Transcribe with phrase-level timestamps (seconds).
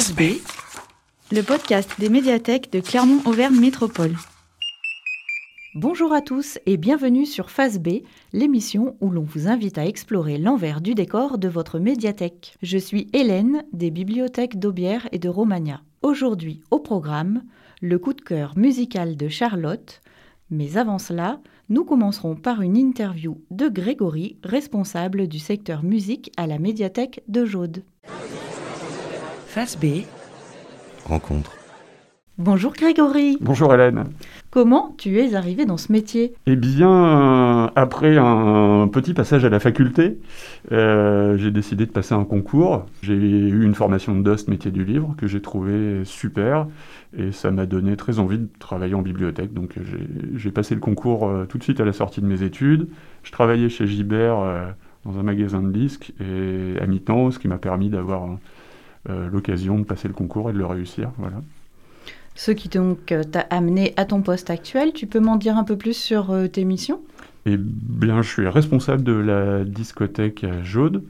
[0.00, 0.40] Face B,
[1.30, 4.16] le podcast des médiathèques de Clermont-Auvergne Métropole.
[5.74, 8.00] Bonjour à tous et bienvenue sur Face B,
[8.32, 12.56] l'émission où l'on vous invite à explorer l'envers du décor de votre médiathèque.
[12.62, 15.82] Je suis Hélène des bibliothèques d'Aubière et de Romagna.
[16.00, 17.42] Aujourd'hui au programme,
[17.82, 20.00] le coup de cœur musical de Charlotte.
[20.48, 26.46] Mais avant cela, nous commencerons par une interview de Grégory, responsable du secteur musique à
[26.46, 27.82] la médiathèque de Jaude.
[29.50, 30.04] Face B,
[31.06, 31.56] rencontre.
[32.38, 33.36] Bonjour Grégory.
[33.40, 34.04] Bonjour Hélène.
[34.52, 36.34] Comment tu es arrivé dans ce métier?
[36.46, 40.20] Eh bien, après un petit passage à la faculté,
[40.70, 42.86] euh, j'ai décidé de passer un concours.
[43.02, 46.68] J'ai eu une formation de DOST métier du livre que j'ai trouvé super
[47.18, 49.52] et ça m'a donné très envie de travailler en bibliothèque.
[49.52, 49.74] Donc
[50.36, 52.88] j'ai passé le concours euh, tout de suite à la sortie de mes études.
[53.24, 54.66] Je travaillais chez Gibert euh,
[55.04, 58.28] dans un magasin de disques et à mi-temps, ce qui m'a permis d'avoir
[59.08, 61.10] l'occasion de passer le concours et de le réussir.
[61.18, 61.40] Voilà
[62.40, 64.92] ce qui donc euh, t'a amené à ton poste actuel.
[64.94, 67.00] Tu peux m'en dire un peu plus sur euh, tes missions?
[67.44, 71.04] Eh bien, je suis responsable de la discothèque à Jaude.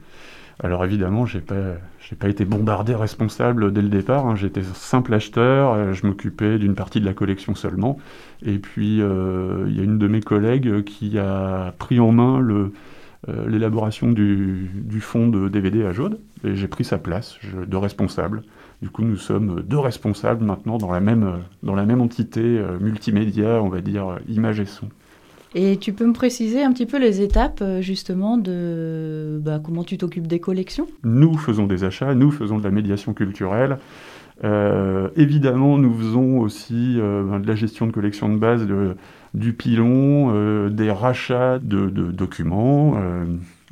[0.61, 4.27] Alors évidemment, j'ai pas, j'ai pas été bombardé responsable dès le départ.
[4.27, 4.35] Hein.
[4.35, 5.71] J'étais simple acheteur.
[5.71, 7.97] Euh, je m'occupais d'une partie de la collection seulement.
[8.45, 12.45] Et puis, il y a une de mes collègues qui a pris en main
[13.47, 16.19] l'élaboration du, du fond de DVD à Jaude.
[16.43, 18.43] Et j'ai pris sa place de responsable.
[18.81, 22.79] Du coup, nous sommes deux responsables maintenant dans la même, dans la même entité euh,
[22.79, 24.87] multimédia, on va dire euh, image et son.
[25.53, 29.83] Et tu peux me préciser un petit peu les étapes euh, justement de bah, comment
[29.83, 30.87] tu t'occupes des collections?
[31.03, 33.77] Nous faisons des achats, nous faisons de la médiation culturelle.
[35.15, 38.95] évidemment, nous faisons aussi ben, de la gestion de collections de base, de,
[39.33, 42.95] du pilon, des rachats de, de documents.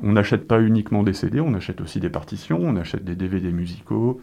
[0.02, 3.52] on n'achète pas uniquement des CD, on achète aussi des partitions, on achète des DVD
[3.52, 4.22] musicaux,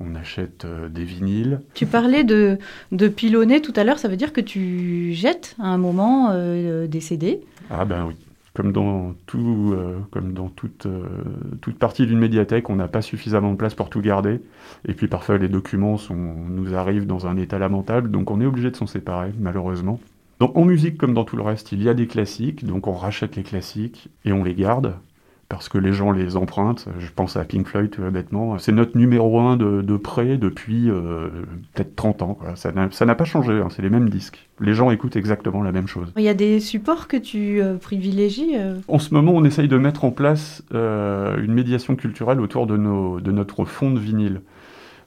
[0.00, 1.60] on achète euh, des vinyles.
[1.74, 2.58] Tu parlais de,
[2.92, 6.86] de pilonner tout à l'heure, ça veut dire que tu jettes à un moment euh,
[6.86, 8.14] des CD Ah ben oui.
[8.54, 10.86] Comme dans, tout, euh, comme dans toute,
[11.60, 14.40] toute partie d'une médiathèque, on n'a pas suffisamment de place pour tout garder.
[14.88, 18.46] Et puis parfois les documents sont, nous arrivent dans un état lamentable, donc on est
[18.46, 20.00] obligé de s'en séparer, malheureusement.
[20.40, 22.92] Donc en musique comme dans tout le reste, il y a des classiques, donc on
[22.92, 24.94] rachète les classiques et on les garde
[25.48, 26.88] parce que les gens les empruntent.
[26.98, 28.58] Je pense à Pink Floyd tout bêtement.
[28.58, 31.28] C'est notre numéro un de, près depuis euh,
[31.72, 32.38] peut-être 30 ans.
[32.56, 33.68] Ça n'a pas changé, hein.
[33.70, 34.48] c'est les mêmes disques.
[34.60, 36.12] Les gens écoutent exactement la même chose.
[36.16, 38.78] Il y a des supports que tu euh, privilégies euh?
[38.88, 43.20] En ce moment, on essaye de mettre en place une médiation culturelle autour de, nos,
[43.20, 44.40] de notre fond de vinyle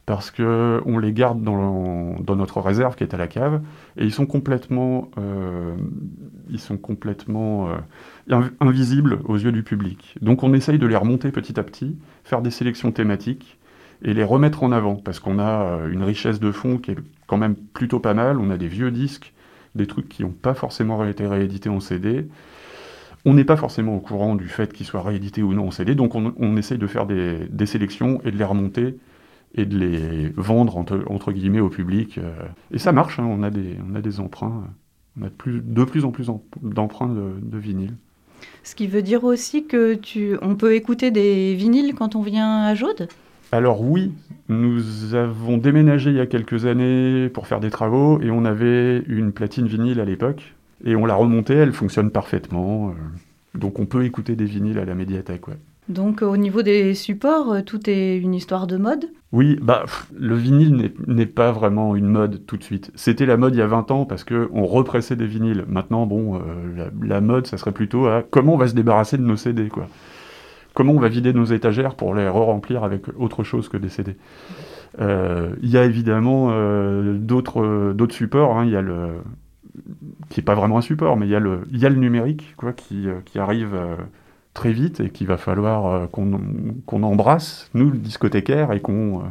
[0.10, 3.62] parce qu'on les garde dans, notre réserve qui est à la cave,
[3.96, 5.76] et ils sont complètement, euh,
[8.32, 10.16] euh, invisibles aux yeux du public.
[10.24, 13.60] Donc on essaye de les remonter petit à petit, faire des sélections thématiques,
[14.02, 16.98] et les remettre en avant, parce qu'on a euh, une richesse de fond qui est
[17.28, 19.32] quand même plutôt pas mal, on a des vieux disques,
[19.76, 22.28] des trucs qui n'ont pas forcément été réédités en CD,
[23.26, 25.94] on n'est pas forcément au courant du fait qu'ils soient réédités ou non en CD,
[25.94, 28.98] donc on, essaye de faire des sélections et de les remonter
[29.56, 32.18] et de les vendre entre, guillemets au public.
[32.18, 32.32] Euh.
[32.72, 34.64] Et ça marche, hein, on, a des, on a des emprunts,
[35.20, 36.30] on a de plus, de plus en plus
[36.62, 37.96] d'emprunts de, de vinyle.
[38.64, 42.64] Ce qui veut dire aussi que tu, on peut écouter des vinyles quand on vient
[42.64, 43.08] à Jaude?
[43.52, 44.14] Alors oui,
[44.48, 49.00] nous avons déménagé il y a quelques années pour faire des travaux et on avait
[49.08, 50.54] une platine vinyle à l'époque
[50.86, 52.90] et on l'a remontée, elle fonctionne parfaitement.
[52.90, 52.94] Euh.
[53.58, 55.48] donc on peut écouter des vinyles à la médiathèque.
[55.48, 55.58] Ouais.
[55.90, 59.86] Donc au niveau des supports, euh, tout est une histoire de mode Oui, bah,
[60.16, 62.92] le vinyle n'est pas vraiment une mode tout de suite.
[62.94, 65.66] C'était la mode il y a 20 ans parce qu'on repressait des vinyles.
[65.68, 69.36] Maintenant, bon, euh, la, mode, ça serait plutôt comment on va se débarrasser de nos
[69.36, 69.88] CD, quoi.
[70.76, 74.16] Comment on va vider nos étagères pour les re-remplir avec autre chose que des CD.
[75.02, 76.52] Euh, il y a évidemment
[77.16, 78.58] d'autres supports.
[78.58, 78.66] Hein.
[78.66, 79.16] Il y a le
[80.30, 83.76] qui n'est pas vraiment un support, mais il y a le, numérique quoi, qui arrive
[84.54, 89.24] très vite et qu'il va falloir euh, qu'on embrasse, nous, le discothécaire, et qu'on euh,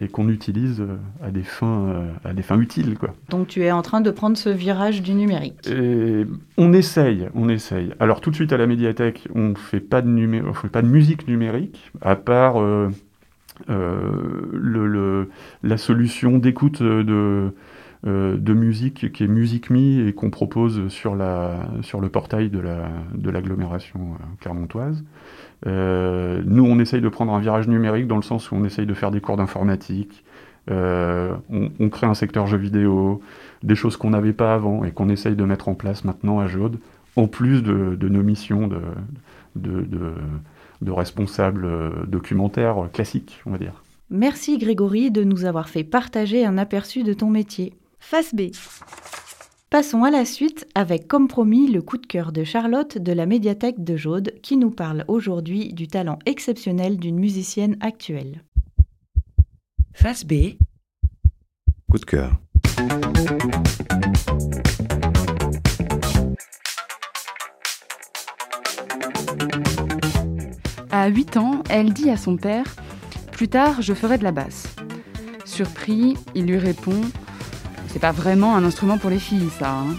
[0.00, 2.96] et qu'on utilise euh, à des fins, à des fins utiles.
[2.96, 3.10] Quoi.
[3.28, 6.24] Donc tu es en train de prendre ce virage du numérique et
[6.56, 7.92] On essaye, on essaye.
[8.00, 10.88] Alors tout de suite à la médiathèque, on ne fait, pas de fait pas de
[10.88, 12.54] musique numérique, à part
[13.68, 15.28] le,
[15.62, 17.52] la solution d'écoute de,
[18.04, 22.58] de musique qui est Musique Me et qu'on propose sur, la, sur le portail de,
[22.58, 25.04] la, de l'agglomération euh, clermontoise.
[25.66, 28.86] Euh, nous, on essaye de prendre un virage numérique dans le sens où on essaye
[28.86, 30.24] de faire des cours d'informatique,
[30.68, 33.20] on, crée un secteur jeux vidéo,
[33.62, 36.46] des choses qu'on n'avait pas avant et qu'on essaye de mettre en place maintenant à
[36.46, 36.78] Jaude,
[37.16, 38.80] en plus de, nos missions de,
[39.56, 40.12] de, de,
[40.80, 41.68] de responsables
[42.08, 43.82] documentaires classiques, on va dire.
[44.10, 47.72] Merci Grégory de nous avoir fait partager un aperçu de ton métier.
[48.04, 48.50] Face B.
[49.70, 53.24] Passons à la suite avec comme promis le coup de cœur de Charlotte de la
[53.24, 58.44] médiathèque de Jaude qui nous parle aujourd'hui du talent exceptionnel d'une musicienne actuelle.
[59.94, 60.58] Face B.
[61.90, 62.38] Coup de cœur.
[70.90, 72.66] À 8 ans, elle dit à son père
[73.30, 74.66] Plus tard, je ferai de la basse.
[75.46, 77.00] Surpris, il lui répond
[77.92, 79.70] C'est pas vraiment un instrument pour les filles, ça.
[79.70, 79.94] hein.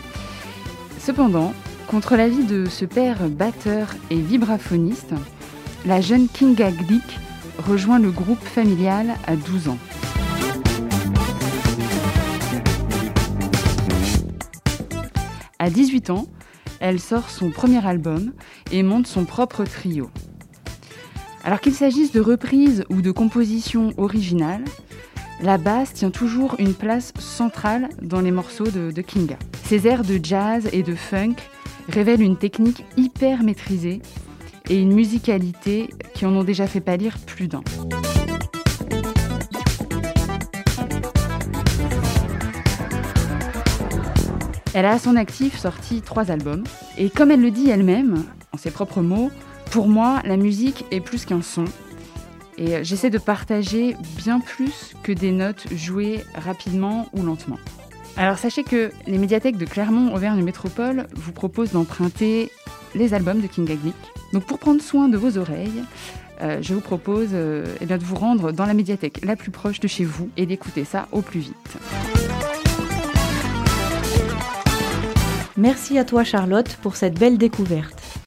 [1.00, 1.54] Cependant,
[1.88, 5.14] contre l'avis de ce père batteur et vibraphoniste,
[5.86, 7.20] la jeune Kinga Glick
[7.68, 9.78] rejoint le groupe familial à 12 ans.
[15.60, 16.26] À 18 ans,
[16.80, 18.34] elle sort son premier album
[18.72, 20.10] et monte son propre trio.
[21.44, 24.66] Alors qu'il s'agisse de reprises ou de compositions originales,
[25.44, 29.38] la basse tient toujours une place centrale dans les morceaux de, de Kinga.
[29.66, 31.36] Ses airs de jazz et de funk
[31.90, 34.02] révèlent une technique hyper maîtrisée
[34.70, 37.62] et une musicalité qui en ont déjà fait pâlir plus d'un.
[44.74, 46.64] Elle a à son actif sorti trois albums,
[46.98, 48.24] et comme elle le dit elle-même,
[48.54, 49.30] en ses propres mots,
[49.72, 51.66] pour moi, la musique est plus qu'un son.
[52.58, 57.58] Et j'essaie de partager bien plus que des notes jouées rapidement ou lentement.
[58.16, 62.52] Alors sachez que les médiathèques de Clermont-Auvergne Métropole vous proposent d'emprunter
[62.94, 63.96] les albums de King Glick.
[64.34, 65.84] Donc pour prendre soin de vos oreilles,
[66.42, 69.80] euh, je vous propose euh, eh de vous rendre dans la médiathèque la plus proche
[69.80, 71.78] de chez vous et d'écouter ça au plus vite.
[75.58, 78.23] Merci à toi Charlotte pour cette belle découverte.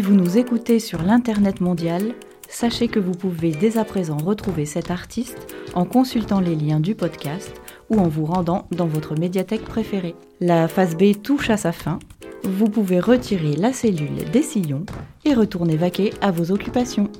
[0.00, 2.14] Si vous nous écoutez sur l'Internet mondial,
[2.48, 6.94] sachez que vous pouvez dès à présent retrouver cet artiste en consultant les liens du
[6.94, 7.60] podcast
[7.90, 10.14] ou en vous rendant dans votre médiathèque préférée.
[10.40, 11.98] La phase B touche à sa fin.
[12.44, 14.86] Vous pouvez retirer la cellule des sillons
[15.26, 17.10] et retourner vaquer à vos occupations.